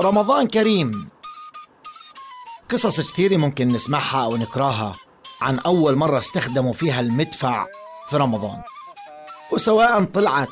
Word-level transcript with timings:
رمضان 0.00 0.46
كريم. 0.48 1.08
قصص 2.70 3.00
كثيرة 3.00 3.36
ممكن 3.36 3.68
نسمعها 3.68 4.24
أو 4.24 4.36
نقراها 4.36 4.96
عن 5.40 5.58
أول 5.58 5.96
مرة 5.96 6.18
استخدموا 6.18 6.72
فيها 6.72 7.00
المدفع 7.00 7.66
في 8.08 8.16
رمضان. 8.16 8.62
وسواء 9.52 10.04
طلعت 10.04 10.48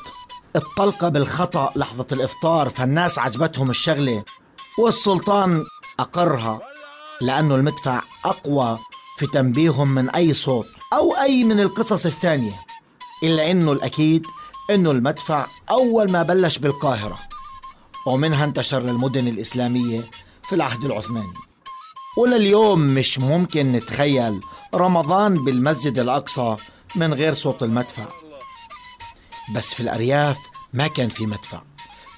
الطلقة 0.55 1.09
بالخطأ 1.09 1.71
لحظة 1.75 2.07
الإفطار 2.11 2.69
فالناس 2.69 3.19
عجبتهم 3.19 3.69
الشغلة 3.69 4.23
والسلطان 4.79 5.63
أقرها 5.99 6.61
لأنه 7.21 7.55
المدفع 7.55 8.01
أقوى 8.25 8.79
في 9.17 9.27
تنبيههم 9.27 9.95
من 9.95 10.09
أي 10.09 10.33
صوت 10.33 10.67
أو 10.93 11.15
أي 11.17 11.43
من 11.43 11.59
القصص 11.59 12.05
الثانية. 12.05 12.59
إلا 13.23 13.51
أنه 13.51 13.71
الأكيد 13.71 14.25
أنه 14.69 14.91
المدفع 14.91 15.47
أول 15.69 16.11
ما 16.11 16.23
بلش 16.23 16.57
بالقاهرة. 16.57 17.32
ومنها 18.05 18.45
انتشر 18.45 18.79
للمدن 18.79 19.27
الإسلامية 19.27 20.09
في 20.43 20.55
العهد 20.55 20.85
العثماني. 20.85 21.33
ولليوم 22.17 22.79
مش 22.79 23.19
ممكن 23.19 23.71
نتخيل 23.71 24.41
رمضان 24.75 25.43
بالمسجد 25.43 25.99
الأقصى 25.99 26.57
من 26.95 27.13
غير 27.13 27.33
صوت 27.33 27.63
المدفع. 27.63 28.05
بس 29.55 29.73
في 29.73 29.79
الأرياف 29.79 30.37
ما 30.73 30.87
كان 30.87 31.09
في 31.09 31.25
مدفع. 31.25 31.61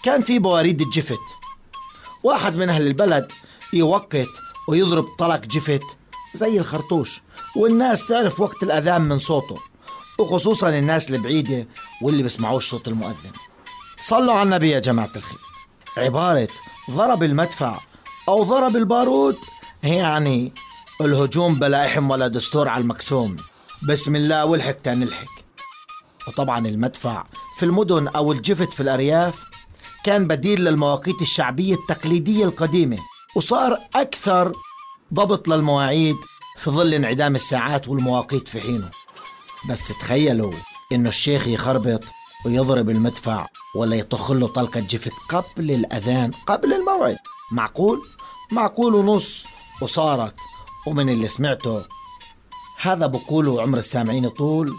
كان 0.04 0.22
في 0.22 0.40
بواريد 0.40 0.82
الجفت. 0.82 1.20
واحد 2.24 2.56
من 2.56 2.70
أهل 2.70 2.88
البلد 2.88 3.32
يوقت 3.74 4.30
ويضرب 4.68 5.06
طلق 5.20 5.40
جفت 5.40 5.84
زي 6.34 6.60
الخرطوش 6.60 7.22
والناس 7.56 8.06
تعرف 8.06 8.40
وقت 8.40 8.64
الأذان 8.64 9.02
من 9.02 9.20
صوته 9.20 9.58
وخصوصا 10.20 10.70
الناس 10.70 11.10
البعيدة 11.10 11.68
واللي 12.02 12.24
بيسمعوش 12.24 12.70
صوت 12.70 12.88
المؤذن. 12.88 13.32
صلوا 14.02 14.34
على 14.34 14.44
النبي 14.44 14.70
يا 14.70 14.80
جماعة 14.80 15.12
الخير. 15.16 15.40
عبارة 15.98 16.48
ضرب 16.92 17.24
المدفع 17.24 17.80
أو 18.30 18.44
ضرب 18.44 18.76
البارود 18.76 19.38
هي 19.84 19.96
يعني 19.96 20.54
الهجوم 21.02 21.60
بلا 21.60 21.86
إحم 21.86 22.12
ولا 22.12 22.28
دستور 22.28 22.68
على 22.68 22.82
المقسوم 22.82 23.38
بسم 23.90 24.16
الله 24.16 24.46
والحق 24.46 24.72
تنلحق 24.72 25.28
وطبعا 26.28 26.68
المدفع 26.68 27.26
في 27.58 27.66
المدن 27.66 28.08
أو 28.08 28.32
الجفت 28.32 28.74
في 28.74 28.80
الأرياف 28.80 29.36
كان 30.04 30.28
بديل 30.28 30.64
للمواقيت 30.66 31.22
الشعبية 31.22 31.74
التقليدية 31.74 32.46
القديمة 32.46 32.98
وصار 33.36 33.78
أكثر 33.96 34.54
ضبط 35.14 35.48
للمواعيد 35.48 36.16
في 36.58 36.70
ظل 36.72 36.94
انعدام 36.94 37.36
الساعات 37.36 37.88
والمواقيت 37.88 38.48
في 38.48 38.62
حينه. 38.62 38.92
بس 39.70 39.88
تخيلوا 39.88 40.54
إنه 40.92 41.10
الشيخ 41.10 41.48
يخربط 41.48 42.02
ويضرب 42.46 42.90
المدفع 42.90 43.48
ولا 43.76 43.96
يطخ 43.96 44.32
له 44.32 44.48
طلقة 44.48 44.80
جفت 44.80 45.12
قبل 45.30 45.72
الأذان 45.72 46.32
قبل 46.32 46.74
الموعد. 46.74 47.18
معقول؟ 47.52 48.08
معقول 48.52 48.96
ونص. 48.96 49.46
وصارت. 49.82 50.36
ومن 50.88 51.10
اللي 51.10 51.28
سمعته 51.28 51.86
هذا 52.82 53.08
بقوله 53.08 53.62
عمر 53.62 53.78
السامعين 53.78 54.30
طول. 54.30 54.74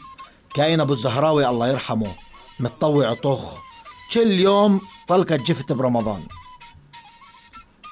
كاين 0.54 0.80
أبو 0.80 0.92
الزهراوي 0.92 1.48
الله 1.48 1.68
يرحمه 1.68 2.14
متطوع 2.60 3.14
طخ. 3.14 3.58
كل 4.12 4.40
يوم 4.40 4.80
طلقة 5.08 5.36
جفت 5.36 5.72
برمضان. 5.72 6.26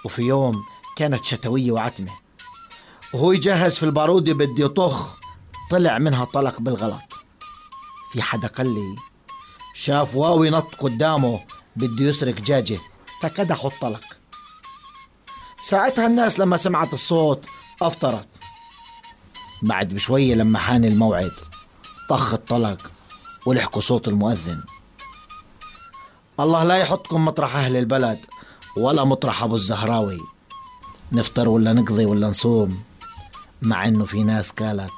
وفي 0.05 0.23
يوم 0.23 0.65
كانت 0.97 1.25
شتوية 1.25 1.73
وعتمة. 1.73 2.13
وهو 3.15 3.33
يجهز 3.33 3.77
في 3.77 3.83
البارودة 3.83 4.33
بده 4.33 4.65
يطخ 4.65 5.17
طلع 5.71 5.99
منها 5.99 6.25
طلق 6.25 6.61
بالغلط. 6.61 7.13
في 8.13 8.23
حدا 8.23 8.49
قال 8.49 8.75
لي 8.75 8.97
شاف 9.75 10.15
واوي 10.15 10.51
نط 10.51 10.75
قدامه 10.75 11.41
بده 11.77 12.05
يسرق 12.05 12.35
جاجة. 12.35 12.79
فكدحوا 13.23 13.71
الطلق. 13.71 14.05
ساعتها 15.61 16.07
الناس 16.07 16.39
لما 16.39 16.57
سمعت 16.57 16.95
الصوت 16.95 17.45
أفطرت. 17.83 18.29
بعد 19.63 19.95
بشوية 19.95 20.35
لما 20.35 20.59
حان 20.59 20.85
الموعد 20.85 21.33
طخ 22.11 22.33
الطلق 22.33 22.91
ولحقوا 23.47 23.83
صوت 23.83 24.09
المؤذن. 24.09 24.63
الله 26.41 26.65
لا 26.65 26.77
يحطكم 26.77 27.25
مطرح 27.25 27.57
أهل 27.57 27.77
البلد 27.77 28.19
ولا 28.77 29.05
مطرح 29.05 29.43
أبو 29.43 29.57
الزهراوي. 29.57 30.21
نفطر 31.13 31.49
ولا 31.49 31.73
نقضي 31.73 32.05
ولا 32.05 32.29
نصوم 32.29 32.83
مع 33.63 33.89
إنه 33.89 34.05
في 34.05 34.23
ناس 34.23 34.51
قالت 34.51 34.93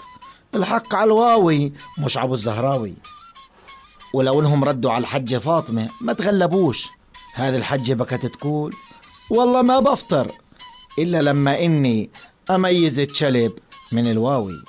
الحق 0.55 0.95
على 0.95 1.05
الواوي 1.05 1.73
مش 1.99 2.19
أبو 2.19 2.35
الزهراوي. 2.35 2.95
ولو 4.17 4.41
انهم 4.41 4.65
ردوا 4.65 4.91
على 4.91 5.03
الحجة 5.03 5.39
فاطمة 5.39 5.89
ما 6.01 6.13
تغلبوش. 6.13 6.89
هذه 7.35 7.57
الحجة 7.57 7.95
بكت 7.95 8.27
تقول 8.27 8.75
والله 9.31 9.63
ما 9.63 9.81
بفطر 9.81 10.33
إلا 10.99 11.23
لما 11.23 11.61
إني 11.65 12.11
أميز 12.51 12.99
الشلب 12.99 13.53
من 13.93 14.11
الواوي. 14.11 14.65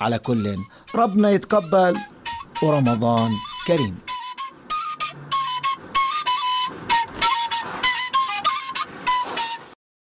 على 0.00 0.18
كل 0.18 0.56
ربنا 0.94 1.30
يتقبل. 1.30 1.98
ورمضان 2.62 3.30
كريم. 3.66 3.98